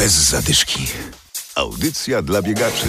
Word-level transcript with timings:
Bez 0.00 0.12
zadyszki. 0.12 0.86
Audycja 1.54 2.22
dla 2.22 2.42
biegaczy. 2.42 2.86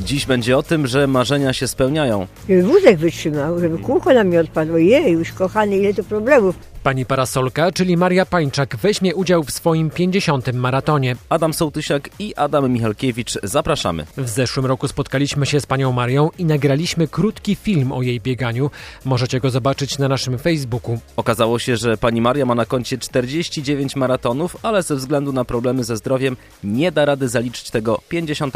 Dziś 0.00 0.26
będzie 0.26 0.58
o 0.58 0.62
tym, 0.62 0.86
że 0.86 1.06
marzenia 1.06 1.52
się 1.52 1.68
spełniają. 1.68 2.26
Żeby 2.48 2.62
wózek 2.62 2.98
wytrzymał, 2.98 3.58
żeby 3.58 3.78
kółko 3.78 4.12
nam 4.12 4.30
nie 4.30 4.40
odpadło. 4.40 4.78
Jej, 4.78 5.12
już 5.12 5.32
kochany, 5.32 5.76
ile 5.76 5.94
to 5.94 6.04
problemów. 6.04 6.54
Pani 6.88 7.06
Parasolka, 7.06 7.72
czyli 7.72 7.96
Maria 7.96 8.26
Pańczak, 8.26 8.76
weźmie 8.76 9.14
udział 9.14 9.44
w 9.44 9.50
swoim 9.50 9.90
50. 9.90 10.52
maratonie. 10.52 11.16
Adam 11.28 11.54
Sołtysiak 11.54 12.08
i 12.18 12.34
Adam 12.34 12.72
Michalkiewicz 12.72 13.38
zapraszamy. 13.42 14.06
W 14.16 14.28
zeszłym 14.28 14.66
roku 14.66 14.88
spotkaliśmy 14.88 15.46
się 15.46 15.60
z 15.60 15.66
panią 15.66 15.92
Marią 15.92 16.30
i 16.38 16.44
nagraliśmy 16.44 17.08
krótki 17.08 17.54
film 17.54 17.92
o 17.92 18.02
jej 18.02 18.20
bieganiu. 18.20 18.70
Możecie 19.04 19.40
go 19.40 19.50
zobaczyć 19.50 19.98
na 19.98 20.08
naszym 20.08 20.38
Facebooku. 20.38 20.98
Okazało 21.16 21.58
się, 21.58 21.76
że 21.76 21.96
pani 21.96 22.20
Maria 22.20 22.46
ma 22.46 22.54
na 22.54 22.64
koncie 22.64 22.98
49 22.98 23.96
maratonów, 23.96 24.56
ale 24.62 24.82
ze 24.82 24.96
względu 24.96 25.32
na 25.32 25.44
problemy 25.44 25.84
ze 25.84 25.96
zdrowiem 25.96 26.36
nie 26.64 26.92
da 26.92 27.04
rady 27.04 27.28
zaliczyć 27.28 27.70
tego 27.70 28.00
50. 28.08 28.54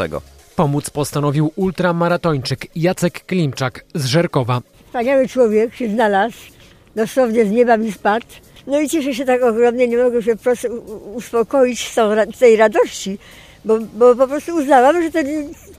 Pomóc 0.55 0.89
postanowił 0.89 1.51
ultramaratończyk 1.55 2.67
Jacek 2.75 3.25
Klimczak 3.25 3.85
z 3.95 4.05
Żerkowa. 4.05 4.61
Wspaniały 4.85 5.27
człowiek 5.27 5.75
się 5.75 5.89
znalazł, 5.89 6.37
dosłownie 6.95 7.45
z 7.45 7.51
nieba 7.51 7.77
mi 7.77 7.91
spadł. 7.91 8.25
No 8.67 8.81
i 8.81 8.89
cieszę 8.89 9.13
się 9.13 9.25
tak 9.25 9.43
ogromnie, 9.43 9.87
nie 9.87 9.97
mogę 9.97 10.23
się 10.23 10.35
po 10.35 10.43
prostu 10.43 10.67
uspokoić 11.15 11.89
z, 11.89 12.39
tej 12.39 12.55
radości, 12.55 13.17
bo, 13.65 13.79
bo 13.79 14.15
po 14.15 14.27
prostu 14.27 14.55
uznałam, 14.55 15.03
że 15.03 15.11
ten 15.11 15.27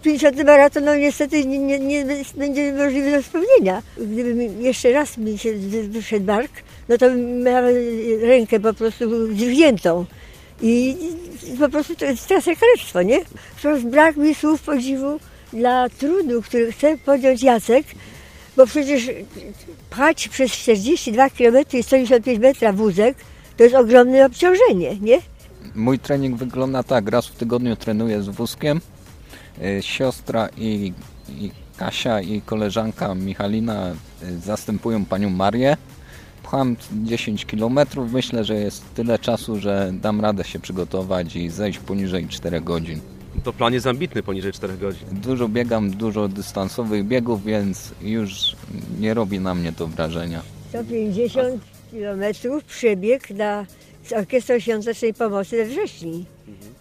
50 0.03 0.45
maraton 0.45 0.85
no 0.85 0.97
niestety 0.97 1.45
nie, 1.45 1.59
nie, 1.59 1.79
nie 1.79 2.05
będzie 2.37 2.73
możliwy 2.73 3.11
do 3.11 3.23
spełnienia. 3.23 3.83
Gdyby 3.97 4.35
mi 4.35 4.65
jeszcze 4.65 4.93
raz 4.93 5.19
mi 5.19 5.39
się 5.39 5.53
wy- 5.53 5.89
wyszedł 5.89 6.27
bark, 6.27 6.51
no 6.89 6.99
to 6.99 7.15
miałam 7.45 7.65
rękę 8.21 8.61
po 8.61 8.75
prostu 8.75 9.33
dźwigniętą. 9.35 10.05
I 10.63 10.97
po 11.59 11.69
prostu 11.69 11.97
to 11.97 12.05
jest 12.05 12.29
teraz 12.29 12.45
kalectwo, 12.45 13.03
nie? 13.03 13.21
Wprost 13.57 13.85
brak 13.85 14.17
mi 14.17 14.35
słów 14.35 14.63
podziwu 14.63 15.21
dla 15.53 15.89
trudu, 15.89 16.43
który 16.43 16.73
chce 16.73 16.99
podjąć 16.99 17.43
Jacek, 17.43 17.87
bo 18.57 18.67
przecież 18.67 19.11
pchać 19.91 20.29
przez 20.29 20.53
42 20.53 21.31
km 21.31 21.57
i 21.73 21.83
155 21.83 22.39
metra 22.39 22.73
wózek 22.73 23.17
to 23.57 23.65
jest 23.65 23.77
ogromne 23.77 24.27
obciążenie, 24.27 24.97
nie? 25.01 25.19
Mój 25.75 25.99
trening 25.99 26.37
wygląda 26.37 26.83
tak. 26.83 27.09
Raz 27.09 27.27
w 27.27 27.35
tygodniu 27.35 27.77
trenuję 27.77 28.23
z 28.23 28.29
wózkiem. 28.29 28.81
Y, 29.63 29.83
Siostra 29.83 30.49
i, 30.57 30.93
i 31.29 31.51
Kasia 31.77 32.21
i 32.21 32.41
koleżanka 32.41 33.15
Michalina 33.15 33.93
y, 34.23 34.39
zastępują 34.39 35.05
panią 35.05 35.31
Marię. 35.31 35.77
Pcham 36.43 36.77
10 36.93 37.47
km. 37.47 37.79
Myślę, 38.13 38.45
że 38.45 38.55
jest 38.55 38.95
tyle 38.95 39.19
czasu, 39.19 39.61
że 39.61 39.91
dam 39.93 40.21
radę 40.21 40.45
się 40.45 40.59
przygotować 40.59 41.37
i 41.37 41.51
zejść 41.51 41.79
poniżej 41.79 42.29
4 42.29 42.61
godzin. 42.61 43.01
To 43.45 43.53
plan 43.53 43.75
jest 43.75 43.87
ambitny 43.87 44.23
poniżej 44.23 44.53
4 44.53 44.77
godzin. 44.77 45.09
Dużo 45.13 45.49
biegam, 45.49 45.91
dużo 45.91 46.29
dystansowych 46.29 47.05
biegów, 47.05 47.45
więc 47.45 47.93
już 48.03 48.57
nie 49.01 49.15
robi 49.15 49.41
na 49.41 49.55
mnie 49.55 49.73
to 49.73 49.87
wrażenia. 49.87 50.43
150 50.69 51.63
km 51.91 52.23
przebieg 52.67 53.31
na, 53.31 53.67
z 54.05 54.13
Orkiestrą 54.13 54.59
Świątecznej 54.59 55.15
Pomocy 55.15 55.57
we 55.57 55.65
wrześniu. 55.65 56.25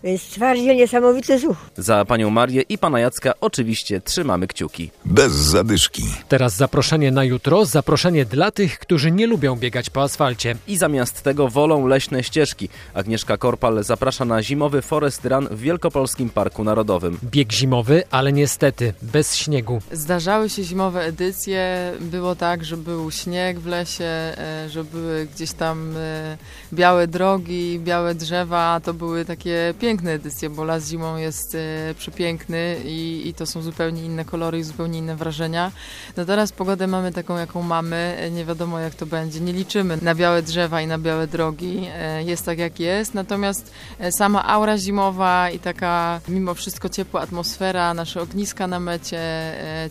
Więc 0.04 0.24
twardzie 0.24 0.76
niesamowity 0.76 1.40
zuch. 1.40 1.58
Za 1.78 2.06
panią 2.06 2.30
Marię 2.30 2.62
i 2.70 2.78
pana 2.78 3.00
Jacka 3.00 3.34
oczywiście 3.42 4.02
trzymamy 4.02 4.48
kciuki. 4.48 4.92
Bez 5.06 5.32
zadyszki. 5.34 6.04
Teraz 6.30 6.56
zaproszenie 6.56 7.12
na 7.12 7.24
jutro, 7.24 7.66
zaproszenie 7.66 8.26
dla 8.26 8.52
tych, 8.52 8.80
którzy 8.80 9.12
nie 9.12 9.28
lubią 9.28 9.56
biegać 9.56 9.90
po 9.90 10.02
asfalcie. 10.02 10.56
I 10.68 10.78
zamiast 10.78 11.24
tego 11.24 11.48
wolą 11.48 11.88
leśne 11.88 12.24
ścieżki. 12.24 12.70
Agnieszka 12.94 13.38
Korpal 13.38 13.84
zaprasza 13.84 14.26
na 14.26 14.44
zimowy 14.44 14.82
Forest 14.82 15.26
Run 15.26 15.48
w 15.52 15.60
Wielkopolskim 15.60 16.30
Parku 16.30 16.64
Narodowym. 16.64 17.18
Bieg 17.24 17.52
zimowy, 17.52 18.04
ale 18.12 18.34
niestety 18.34 18.94
bez 19.02 19.36
śniegu. 19.36 19.82
Zdarzały 19.92 20.50
się 20.50 20.64
zimowe 20.64 21.02
edycje. 21.02 21.92
Było 22.00 22.36
tak, 22.36 22.66
że 22.66 22.78
był 22.78 23.12
śnieg 23.12 23.60
w 23.60 23.66
lesie, 23.66 24.04
e, 24.04 24.68
że 24.70 24.84
były 24.84 25.28
gdzieś 25.36 25.52
tam 25.52 25.98
e, 25.98 26.38
białe 26.74 27.08
drogi, 27.08 27.80
białe 27.80 28.16
drzewa. 28.16 28.82
To 28.84 28.94
były 28.94 29.26
takie 29.26 29.53
piękne 29.80 30.12
edycje, 30.12 30.50
bo 30.50 30.64
las 30.64 30.90
zimą 30.90 31.18
jest 31.18 31.56
e, 31.56 31.94
przepiękny 31.98 32.78
i, 32.86 33.22
i 33.26 33.34
to 33.34 33.46
są 33.46 33.62
zupełnie 33.62 34.04
inne 34.06 34.26
kolory 34.26 34.60
i 34.60 34.64
zupełnie 34.64 35.00
inne 35.00 35.16
wrażenia. 35.16 35.72
No 36.18 36.26
teraz 36.26 36.52
pogodę 36.52 36.88
mamy 36.88 37.12
taką, 37.12 37.38
jaką 37.38 37.62
mamy. 37.62 38.16
E, 38.20 38.32
Nie 38.32 38.46
wiadomo, 38.46 38.80
jak 38.80 38.96
to 38.96 39.06
będzie. 39.06 39.40
Nie 39.40 39.54
liczymy 39.54 39.98
na 40.02 40.16
białe 40.16 40.42
drzewa 40.42 40.82
i 40.82 40.88
na 40.88 40.98
białe 40.98 41.28
drogi. 41.28 41.88
E, 41.94 42.24
Jest 42.24 42.46
tak, 42.46 42.58
jak 42.58 42.80
jest. 42.80 43.14
Natomiast 43.14 43.72
sama 44.12 44.46
aura 44.46 44.78
zimowa 44.78 45.50
i 45.50 45.60
taka 45.60 46.22
mimo 46.28 46.54
wszystko 46.54 46.90
ciepła 46.90 47.22
atmosfera, 47.22 47.94
nasze 47.94 48.22
ogniska 48.22 48.68
na 48.68 48.80
mecie, 48.80 49.22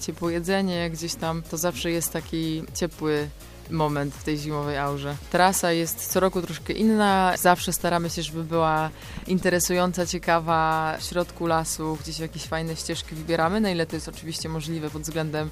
ciepłe 0.01 0.33
jedzenie 0.33 0.91
gdzieś 0.91 1.15
tam, 1.15 1.43
to 1.51 1.57
zawsze 1.57 1.91
jest 1.91 2.13
taki 2.13 2.63
ciepły 2.75 3.29
moment 3.71 4.15
w 4.15 4.25
tej 4.25 4.39
zimowej 4.39 4.79
aurze. 4.79 5.17
Trasa 5.31 5.73
jest 5.73 6.13
co 6.13 6.21
roku 6.21 6.43
troszkę 6.43 6.73
inna. 6.73 7.35
Zawsze 7.37 7.73
staramy 7.73 8.11
się, 8.11 8.23
żeby 8.23 8.45
była 8.45 8.91
interesująca, 9.27 10.07
ciekawa 10.07 10.97
w 11.01 11.05
środku 11.05 11.47
lasu, 11.47 11.99
gdzieś 12.03 12.19
jakieś 12.19 12.43
fajne 12.43 12.77
ścieżki 12.77 13.15
wybieramy, 13.15 13.61
na 13.61 13.71
ile 13.71 13.87
to 13.87 13.97
jest 13.97 14.09
oczywiście 14.09 14.49
możliwe 14.49 14.91
pod 14.91 15.03
względem 15.03 15.51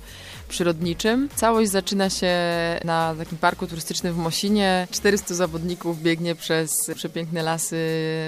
przyrodniczym. 0.49 1.29
Całość 1.37 1.71
zaczyna 1.71 2.11
się 2.11 2.37
na 2.85 3.15
takim 3.19 3.39
parku 3.39 3.67
turystycznym 3.67 4.15
w 4.15 4.17
Mosinie. 4.17 4.89
400 4.91 5.35
zawodników 5.35 6.03
biegnie 6.03 6.35
przez 6.35 6.91
przepiękne 6.95 7.43
lasy 7.43 7.77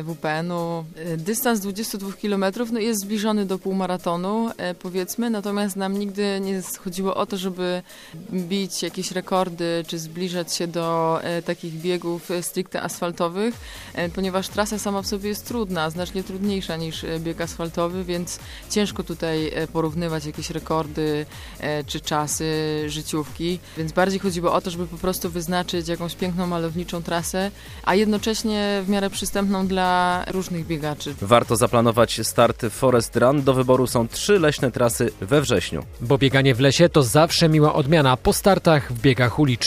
WPN-u. 0.04 0.84
Dystans 1.16 1.60
22 1.60 2.12
km 2.22 2.44
no 2.72 2.80
jest 2.80 3.00
zbliżony 3.00 3.46
do 3.46 3.58
półmaratonu, 3.58 4.50
e, 4.56 4.74
powiedzmy, 4.74 5.30
natomiast 5.30 5.76
nam 5.76 5.98
nigdy 5.98 6.40
nie 6.40 6.62
chodziło 6.84 7.14
o 7.14 7.26
to, 7.26 7.36
żeby 7.36 7.82
bić 8.32 8.82
jakieś 8.82 9.10
rekordy, 9.10 9.71
czy 9.86 9.98
zbliżać 9.98 10.54
się 10.54 10.66
do 10.66 11.18
e, 11.22 11.42
takich 11.42 11.74
biegów 11.74 12.30
e, 12.30 12.42
stricte 12.42 12.82
asfaltowych, 12.82 13.54
e, 13.94 14.08
ponieważ 14.08 14.48
trasa 14.48 14.78
sama 14.78 15.02
w 15.02 15.06
sobie 15.06 15.28
jest 15.28 15.48
trudna, 15.48 15.90
znacznie 15.90 16.24
trudniejsza 16.24 16.76
niż 16.76 17.06
bieg 17.18 17.40
asfaltowy, 17.40 18.04
więc 18.04 18.38
ciężko 18.70 19.02
tutaj 19.02 19.52
porównywać 19.72 20.24
jakieś 20.26 20.50
rekordy 20.50 21.26
e, 21.60 21.84
czy 21.84 22.00
czasy 22.00 22.44
życiówki, 22.86 23.58
więc 23.76 23.92
bardziej 23.92 24.20
chodziło 24.20 24.52
o 24.52 24.60
to, 24.60 24.70
żeby 24.70 24.86
po 24.86 24.98
prostu 24.98 25.30
wyznaczyć 25.30 25.88
jakąś 25.88 26.14
piękną, 26.14 26.46
malowniczą 26.46 27.02
trasę, 27.02 27.50
a 27.82 27.94
jednocześnie 27.94 28.82
w 28.84 28.88
miarę 28.88 29.10
przystępną 29.10 29.66
dla 29.66 30.24
różnych 30.30 30.66
biegaczy. 30.66 31.14
Warto 31.22 31.56
zaplanować 31.56 32.20
start 32.22 32.66
Forest 32.70 33.16
Run. 33.16 33.42
Do 33.42 33.54
wyboru 33.54 33.86
są 33.86 34.08
trzy 34.08 34.38
leśne 34.38 34.70
trasy 34.70 35.12
we 35.20 35.40
wrześniu. 35.40 35.84
Bo 36.00 36.18
bieganie 36.18 36.54
w 36.54 36.60
lesie 36.60 36.88
to 36.88 37.02
zawsze 37.02 37.48
miła 37.48 37.74
odmiana 37.74 38.16
po 38.16 38.32
startach 38.32 38.92
w 38.92 39.00
biegach 39.00 39.38
ulicznych. 39.38 39.61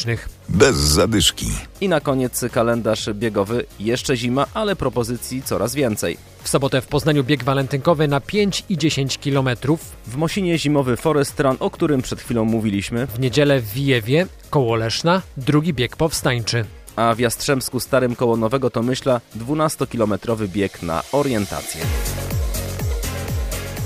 Bez 0.50 0.76
zadyszki. 0.76 1.46
I 1.82 1.90
na 1.90 2.00
koniec 2.00 2.42
kalendarz 2.52 3.10
biegowy. 3.14 3.66
Jeszcze 3.80 4.18
zima, 4.18 4.46
ale 4.54 4.76
propozycji 4.76 5.42
coraz 5.44 5.76
więcej. 5.76 6.18
W 6.44 6.50
sobotę 6.50 6.82
w 6.82 6.88
Poznaniu 6.88 7.24
bieg 7.24 7.44
walentynkowy 7.44 8.08
na 8.08 8.20
5 8.22 8.64
i 8.70 8.78
10 8.78 9.18
kilometrów. 9.18 9.80
W 10.08 10.16
Mosinie 10.16 10.60
zimowy 10.60 10.98
Forest 10.98 11.40
Run, 11.40 11.56
o 11.60 11.70
którym 11.70 12.02
przed 12.02 12.22
chwilą 12.22 12.46
mówiliśmy, 12.46 13.08
W 13.08 13.20
niedzielę 13.20 13.60
w 13.60 13.70
Wijewie, 13.74 14.28
koło 14.50 14.76
Leszna, 14.76 15.22
drugi 15.38 15.74
bieg 15.74 15.96
powstańczy. 15.98 16.66
a 16.96 17.16
w 17.16 17.20
Jastrzębsku 17.20 17.80
Starym 17.80 18.16
koło 18.16 18.38
Nowego 18.38 18.70
Tomyśla 18.70 19.22
12-kilometrowy 19.38 20.48
bieg 20.48 20.82
na 20.84 21.04
orientację. 21.12 21.82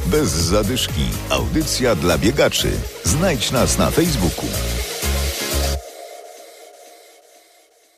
Bez 0.05 0.29
zadyszki. 0.29 1.01
Audycja 1.29 1.95
dla 1.95 2.17
biegaczy. 2.17 2.71
Znajdź 3.03 3.51
nas 3.51 3.77
na 3.77 3.91
Facebooku. 3.91 4.45